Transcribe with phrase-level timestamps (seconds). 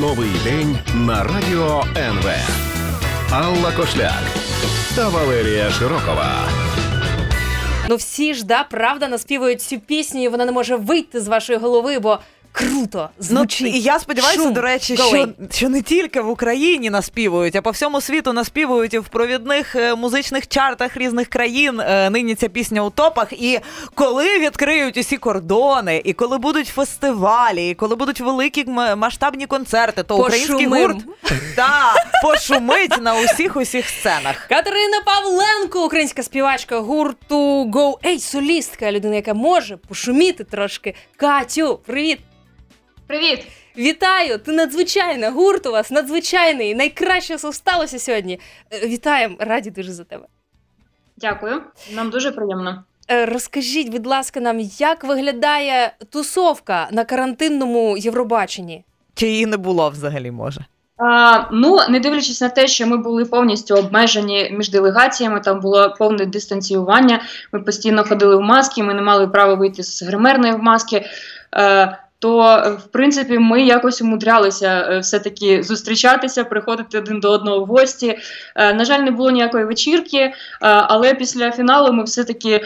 [0.00, 2.28] Новий день на радіо НВ.
[3.32, 4.22] Алла Кошляк
[4.96, 6.48] та Валерія Широкова.
[7.88, 11.58] Ну всі ж да, правда наспівують цю пісню, і вона не може вийти з вашої
[11.58, 12.18] голови, бо
[12.52, 13.66] круто звучить.
[13.72, 14.52] Ну, і я сподіваюся, Шум.
[14.52, 15.52] до речі, Go що, away.
[15.56, 19.94] що не тільки в Україні наспівують, а по всьому світу наспівують і в провідних е,
[19.94, 21.80] музичних чартах різних країн.
[21.80, 23.32] Е, Нині ця пісня у топах.
[23.32, 23.60] І
[23.94, 28.64] коли відкриють усі кордони, і коли будуть фестивалі, і коли будуть великі
[28.96, 30.82] масштабні концерти, то український Пошумим.
[30.82, 31.04] гурт
[31.56, 34.46] та пошумить на усіх усіх сценах.
[34.48, 40.94] Катерина Павленко, українська співачка гурту Go Ей, солістка, людина, яка може пошуміти трошки.
[41.16, 42.18] Катю, привіт!
[43.10, 43.46] Привіт!
[43.78, 44.38] Вітаю!
[44.38, 48.40] Ти надзвичайна, гурт у вас надзвичайний, найкраще, що сталося сьогодні.
[48.72, 50.24] Е, Вітаємо, раді дуже за тебе.
[51.16, 51.62] Дякую.
[51.94, 52.84] Нам дуже приємно.
[53.10, 58.84] Е, Розкажіть, будь ласка, нам, як виглядає тусовка на карантинному Євробаченні?
[59.14, 60.64] Чи її не було взагалі може?
[60.96, 65.94] А, ну, не дивлячись на те, що ми були повністю обмежені між делегаціями, там було
[65.98, 67.20] повне дистанціювання.
[67.52, 71.06] Ми постійно ходили в маски, ми не мали права вийти з гримерної в маски.
[72.20, 77.66] То, е, в принципі, ми якось умудрялися е, все-таки зустрічатися, приходити один до одного в
[77.66, 78.18] гості.
[78.56, 82.60] Е, на жаль, не було ніякої вечірки, але після фіналу ми все-таки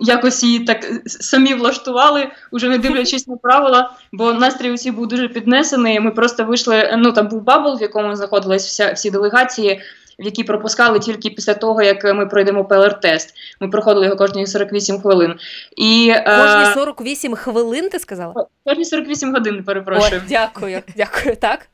[0.00, 5.28] якось її так самі влаштували, уже не дивлячись на правила, бо настрій усі був дуже
[5.28, 6.00] піднесений.
[6.00, 6.94] Ми просто вийшли.
[6.98, 9.82] Ну там був bubble, в якому знаходились всі делегації.
[10.18, 13.34] В які пропускали тільки після того, як ми пройдемо ПЛР-тест.
[13.60, 15.34] Ми проходили його кожні 48 хвилин.
[15.76, 18.46] І Кожні е, 48 хвилин, ти сказала?
[18.64, 20.22] кожні 48 годин, О, перепрошую.
[20.28, 21.68] дякую, дякую, так?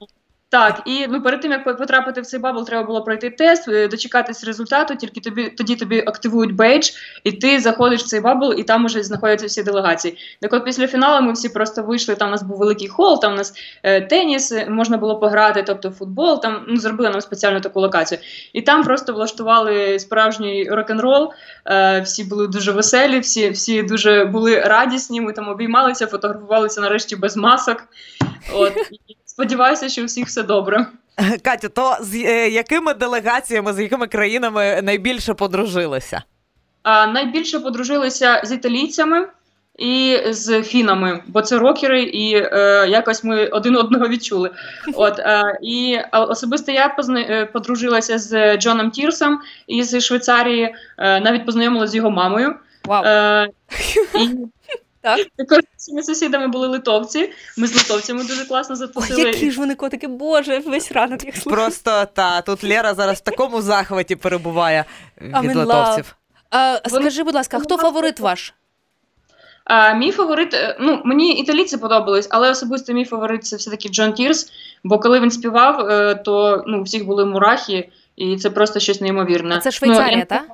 [0.50, 3.88] Так, і ну перед тим як потрапити в цей bubble, треба було пройти тест, е,
[3.88, 4.96] дочекатись результату.
[4.96, 6.90] Тільки тобі тоді тобі активують бейдж,
[7.24, 10.18] і ти заходиш в цей bubble, і там уже знаходяться всі делегації.
[10.40, 12.14] Так от після фіналу ми всі просто вийшли.
[12.14, 15.62] Там у нас був великий хол, там у нас е, теніс е, можна було пограти,
[15.62, 16.42] тобто футбол.
[16.42, 18.18] Там ну зробили нам спеціальну таку локацію.
[18.52, 21.33] І там просто влаштували справжній рок-н-рол.
[21.66, 25.20] Е, всі були дуже веселі, всі, всі дуже були радісні.
[25.20, 27.84] Ми там обіймалися, фотографувалися нарешті без масок.
[28.55, 28.72] От
[29.40, 30.86] сподіваюся, що у всіх все добре.
[31.45, 36.23] Катю, то з е, якими делегаціями, з якими країнами найбільше подружилися?
[36.83, 39.28] А, найбільше подружилися з італійцями
[39.78, 44.51] і з фінами, бо це рокери, і е, якось ми один одного відчули.
[44.95, 47.20] От е, і особисто я позна...
[47.20, 52.55] е, подружилася з Джоном Тірсом із Швейцарії, е, навіть познайомилася з його мамою.
[52.84, 53.05] Вау.
[53.05, 53.48] Е,
[54.14, 54.28] і
[55.02, 55.27] Так.
[55.36, 57.33] також цими сусідами були литовці.
[57.56, 59.20] Ми з литовцями дуже класно Ой, затусили.
[59.22, 61.62] які ж вони котики, боже, весь ранок їх слухаю.
[61.62, 64.84] Просто та тут Лера зараз в такому захваті перебуває
[65.20, 66.16] від литовців.
[66.50, 68.55] А, скажи, будь ласка, хто фаворит ваш?
[69.64, 74.12] А, мій фаворит, е, ну мені італійці подобались, але особисто мій фаворит це все-таки Джонс
[74.12, 74.52] Тірс.
[74.84, 79.60] Бо коли він співав, е, то ну, всіх були мурахи, і це просто щось неймовірне.
[79.60, 80.44] Це Швейцарія, ну, я- так?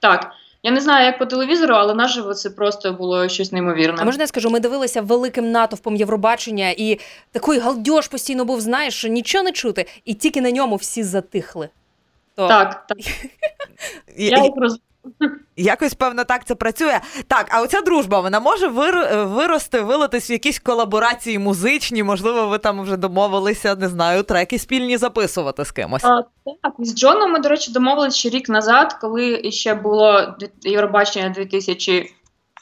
[0.00, 0.32] Так.
[0.66, 3.98] Я не знаю, як по телевізору, але наживо це просто було щось неймовірне.
[4.00, 6.98] А можна я скажу, ми дивилися великим натовпом Євробачення, і
[7.32, 11.68] такий галдьож постійно був, знаєш, нічого не чути, і тільки на ньому всі затихли.
[12.34, 12.48] То...
[12.48, 12.98] Так, так.
[14.16, 14.52] Я їх.
[15.56, 17.00] Якось, певно, так це працює.
[17.28, 18.96] Так, а оця дружба вона може вир...
[18.96, 22.02] Е, вирости, вилитись в якісь колаборації музичні.
[22.02, 26.04] Можливо, ви там вже домовилися, не знаю, треки спільні записувати з кимось.
[26.04, 26.22] А,
[26.62, 32.14] Так, з Джоном ми, до речі, домовилися ще рік назад, коли ще було Євробачення 2000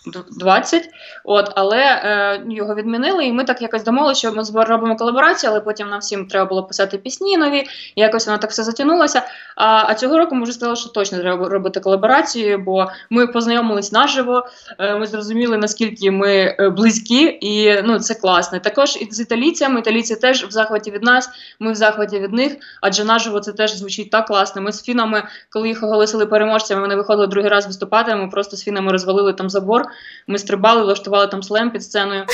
[0.06, 0.88] 20.
[1.24, 5.60] От, але е, його відмінили, і ми так якось домовилися, що ми робимо колаборацію, але
[5.60, 7.64] потім нам всім треба було писати пісні нові.
[7.96, 9.22] Якось воно так все затягнулося.
[9.56, 13.92] А а цього року ми вже сказали, що точно треба робити колаборацію, бо ми познайомились
[13.92, 14.46] наживо.
[14.78, 18.58] Е, ми зрозуміли, наскільки ми е, близькі, і ну це класно.
[18.58, 19.80] Також і з італійцями.
[19.80, 21.30] Італійці теж в захваті від нас.
[21.60, 22.56] Ми в захваті від них.
[22.80, 24.62] Адже наживо це теж звучить так класно.
[24.62, 28.14] Ми з фінами, коли їх оголосили переможцями, вони виходили другий раз виступати.
[28.14, 29.91] Ми просто з фінами розвалили там забор.
[30.26, 32.26] Ми стрибали, влаштували там слем під сценою.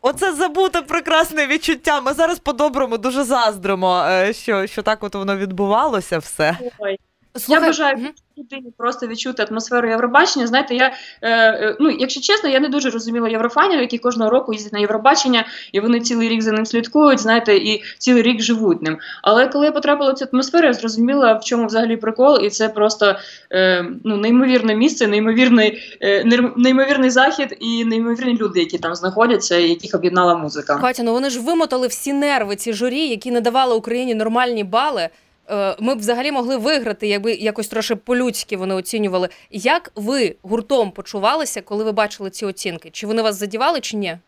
[0.00, 2.00] Оце забуте прекрасне відчуття.
[2.00, 6.58] Ми зараз по-доброму дуже заздримо, е, що, що так от воно відбувалося все.
[6.78, 6.98] Ой.
[7.38, 10.46] Слухай, я бажаю людині просто відчути атмосферу Євробачення.
[10.46, 10.92] Знаєте, я
[11.22, 14.78] е, е, ну, якщо чесно, я не дуже розуміла єврофанів, які кожного року їздять на
[14.78, 18.98] Євробачення, і вони цілий рік за ним слідкують, знаєте, і цілий рік живуть ним.
[19.22, 22.68] Але коли я потрапила в цю атмосферу, я зрозуміла, в чому взагалі прикол, і це
[22.68, 23.16] просто
[23.52, 26.24] е, ну, неймовірне місце, неймовірний, е,
[26.56, 30.78] неймовірний захід і неймовірні люди, які там знаходяться, і яких об'єднала музика.
[30.78, 35.08] Катя, ну вони ж вимотали всі нерви, ці журі, які не давали Україні нормальні бали.
[35.50, 39.28] Е, Ми б взагалі могли виграти, якби якось трошки по-людськи вони оцінювали.
[39.50, 42.90] Як ви гуртом почувалися, коли ви бачили ці оцінки?
[42.90, 44.18] Чи вони вас задівали, чи ні?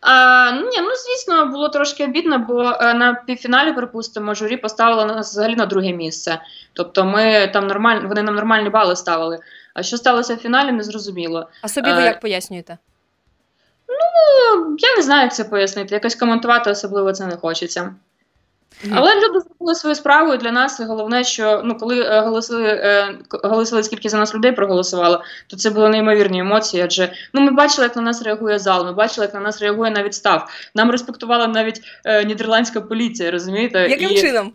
[0.00, 5.04] А, ну, ні, ну звісно, було трошки обідно, бо е, на півфіналі, припустимо, журі поставило
[5.06, 6.40] нас взагалі на друге місце.
[6.72, 9.38] Тобто ми там нормально, вони нам нормальні бали ставили.
[9.74, 11.48] А що сталося в фіналі, не зрозуміло.
[11.62, 12.78] А собі ви Е, як пояснюєте?
[13.88, 15.94] Ну, я не знаю, як це пояснити.
[15.94, 17.94] Якось коментувати особливо це не хочеться.
[18.94, 23.14] Але люди зробили свою справу, і для нас головне, що ну, коли е, голосили, е,
[23.28, 26.82] к- скільки за нас людей проголосувало, то це були неймовірні емоції.
[26.82, 29.90] Адже ну, ми бачили, як на нас реагує зал, ми бачили, як на нас реагує
[29.90, 30.50] навіть став.
[30.74, 33.88] Нам респектувала навіть е, нідерландська поліція, розумієте?
[33.88, 34.52] Яким І- чином?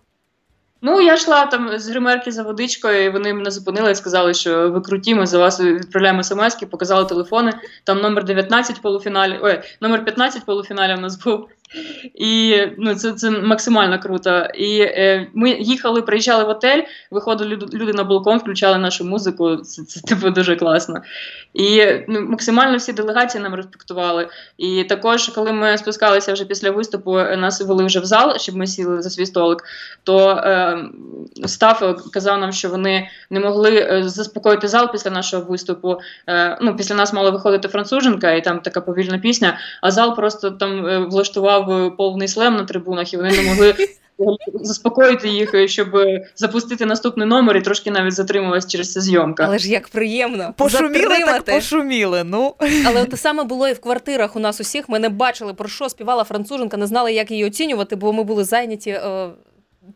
[0.83, 4.71] Ну, я йшла там з гримерки за водичкою, і вони мене зупинили і сказали, що
[4.71, 7.53] ви круті, ми за вас відправляємо смс показали телефони.
[7.83, 11.47] Там номер 19 полуфіналі, ой, номер 15 полуфіналі в нас був.
[12.15, 14.47] І ну, це, це максимально круто.
[14.55, 16.81] І е, ми їхали, приїжджали в отель,
[17.11, 19.55] виходили люди, на балкон, включали нашу музику.
[19.55, 21.01] Це, це типу дуже класно.
[21.53, 24.27] І ну, максимально всі делегації нам респектували.
[24.57, 28.55] І також, коли ми спускалися вже після виступу, е, нас вели вже в зал, щоб
[28.55, 29.63] ми сіли за свій столик,
[30.03, 30.77] то е,
[31.45, 35.97] став казав нам, що вони не могли е, заспокоїти зал після нашого виступу.
[36.27, 40.51] Е, ну, після нас мала виходити француженка, і там така повільна пісня, а зал просто
[40.51, 43.75] там е, влаштував е, повний слем на трибунах, і вони не могли.
[44.53, 49.43] Заспокоїти їх, е, щоб е, запустити наступний номер і трошки навіть затрималась через це зйомка.
[49.47, 50.53] Але ж як приємно.
[50.57, 52.23] Пошуміли так пошуміли.
[52.23, 52.55] Ну
[52.85, 54.89] Але те саме було і в квартирах у нас усіх.
[54.89, 58.43] Ми не бачили, про що співала француженка, не знали, як її оцінювати, бо ми були
[58.43, 59.29] зайняті е,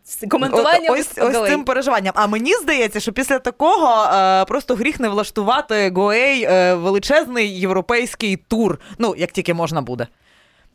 [0.03, 0.94] з коментуванням.
[0.94, 2.13] Ось, ось цим переживанням.
[2.17, 8.35] А мені здається, що після такого е, просто гріх не влаштувати Гоей е, величезний європейський
[8.35, 8.79] тур.
[9.00, 10.07] Ну, як тільки можна буде.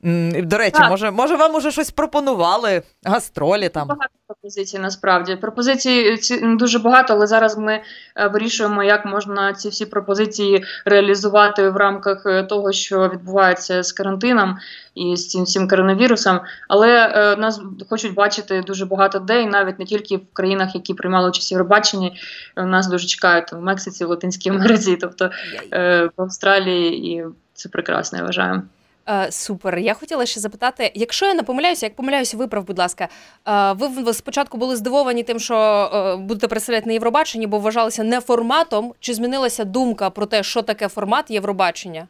[0.03, 0.91] До речі, Так.
[0.91, 3.89] може, може, вам уже щось пропонували, гастролі там.
[3.89, 5.37] Багато пропозицій насправді.
[5.37, 7.81] Пропозицій ці дуже багато, але зараз ми
[8.17, 13.93] е, вирішуємо, як можна ці всі пропозиції реалізувати в рамках е, того, що відбувається з
[13.93, 14.59] карантином
[14.95, 16.41] і з цим всім коронавірусом.
[16.69, 17.61] Але е, нас
[17.91, 21.53] хочуть бачити дуже багато де, і навіть не тільки в країнах, які приймали участь в
[21.53, 22.21] Євробаченні.
[22.57, 25.31] Е, Нас дуже чекають в Мексиці, в Латинській Америці, тобто
[25.73, 27.25] е, в Австралії, і
[27.55, 28.63] це прекрасно, я вважаю.
[29.11, 29.79] Е, Супер.
[29.79, 33.09] Я хотіла ще запитати, якщо я не помиляюся, як помиляюся, виправ, будь ласка.
[33.49, 38.21] Е, Ви спочатку були здивовані тим, що е, будете представляти на Євробаченні, бо вважалися не
[38.21, 38.95] форматом.
[39.01, 42.09] Чи змінилася думка про те, що таке формат Євробачення?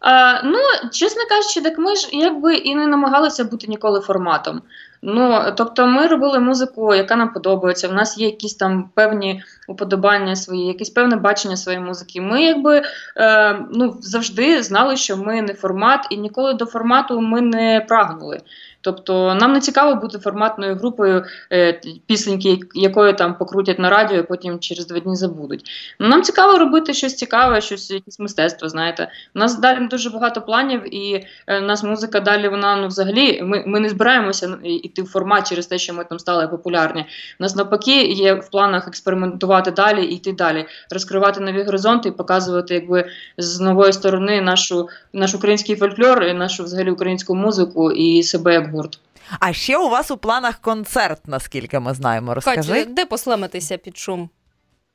[0.00, 0.58] А, ну,
[0.92, 4.62] чесно кажучи, так ми ж якби і не намагалися бути ніколи форматом.
[5.06, 7.88] Ну, тобто, ми робили музику, яка нам подобається.
[7.88, 12.20] В нас є якісь там певні уподобання свої, якесь певне бачення своєї музики.
[12.20, 12.82] Ми якби
[13.16, 18.40] е, ну, завжди знали, що ми не формат, і ніколи до формату ми не прагнули.
[18.84, 24.22] Тобто нам не цікаво бути форматною групою е, пісеньки, якої там покрутять на радіо, і
[24.22, 25.70] потім через два дні забудуть.
[26.00, 28.68] Ну, нам цікаво робити щось цікаве, щось якесь мистецтво.
[28.68, 32.86] Знаєте, у нас далі дуже багато планів, і е, у нас музика далі вона ну
[32.86, 33.42] взагалі.
[33.42, 34.58] Ми, ми не збираємося
[34.94, 37.00] йти в формат через те, що ми там стали популярні.
[37.40, 42.12] У нас навпаки є в планах експериментувати далі і йти далі, розкривати нові горизонти і
[42.12, 43.08] показувати, якби
[43.38, 48.70] з нової сторони нашу наш український фольклор, і нашу взагалі українську музику і себе як
[48.70, 48.98] гурт.
[49.40, 52.34] А ще у вас у планах концерт, наскільки ми знаємо.
[52.34, 52.72] Розкажи.
[52.72, 54.30] Катя, де послемитися під шум?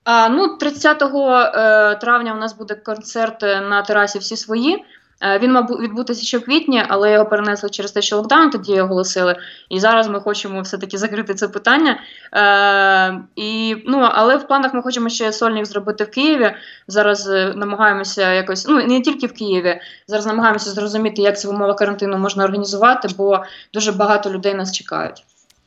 [0.04, 4.84] А, ну, 30 е, травня у нас буде концерт на терасі всі свої.
[5.22, 8.82] Е, Він мав відбутися ще в квітні, але його перенесли через те, що локдаун тоді
[8.82, 9.36] оголосили.
[9.70, 12.00] І зараз ми хочемо все-таки закрити це питання.
[12.34, 16.56] Е, і, ну, але в планах ми хочемо ще сольник зробити в Києві.
[16.88, 21.52] Зараз е, намагаємося якось, ну не тільки в Києві, зараз намагаємося зрозуміти, як це в
[21.52, 25.24] умовах карантину можна організувати, бо дуже багато людей нас чекають.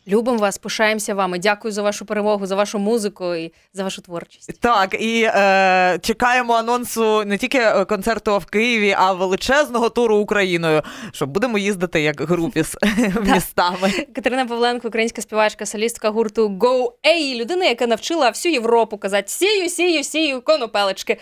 [0.09, 1.39] Любимо вас, пишаємося вами.
[1.39, 4.61] Дякую за вашу перемогу, за вашу музику і за вашу творчість.
[4.61, 10.83] Так, і е, чекаємо анонсу не тільки е, концерту в Києві, а величезного туру Україною.
[11.13, 12.77] Що будемо їздити як групіс
[13.23, 13.91] містами.
[14.15, 19.69] Катерина Павленко, українська співачка, солістка гурту Go A, людина, яка навчила всю Європу казати сію,
[19.69, 21.17] сію, сію, конопелечки.